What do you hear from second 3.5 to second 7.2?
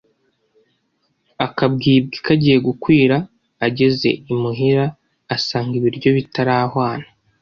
ageze imuhira, asanga ibiryo bitarahwana,